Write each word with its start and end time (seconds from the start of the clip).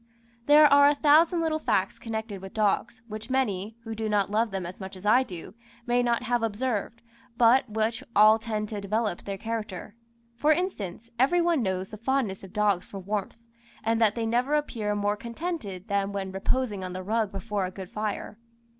There 0.47 0.65
are 0.65 0.87
a 0.87 0.95
thousand 0.95 1.41
little 1.41 1.59
facts 1.59 1.99
connected 1.99 2.41
with 2.41 2.55
dogs, 2.55 3.03
which 3.07 3.29
many, 3.29 3.77
who 3.83 3.93
do 3.93 4.09
not 4.09 4.31
love 4.31 4.49
them 4.49 4.65
as 4.65 4.79
much 4.79 4.95
as 4.95 5.05
I 5.05 5.21
do, 5.21 5.53
may 5.85 6.01
not 6.01 6.23
have 6.23 6.41
observed, 6.41 7.03
but 7.37 7.69
which 7.69 8.03
all 8.15 8.39
tend 8.39 8.69
to 8.69 8.81
develope 8.81 9.25
their 9.25 9.37
character. 9.37 9.95
For 10.35 10.53
instance, 10.53 11.11
every 11.19 11.39
one 11.39 11.61
knows 11.61 11.89
the 11.89 11.97
fondness 11.97 12.43
of 12.43 12.51
dogs 12.51 12.87
for 12.87 12.97
warmth, 12.97 13.37
and 13.83 14.01
that 14.01 14.15
they 14.15 14.25
never 14.25 14.55
appear 14.55 14.95
more 14.95 15.15
contented 15.15 15.87
than 15.87 16.11
when 16.13 16.31
reposing 16.31 16.83
on 16.83 16.93
the 16.93 17.03
rug 17.03 17.31
before 17.31 17.67
a 17.67 17.69
good 17.69 17.91
fire. 17.91 18.39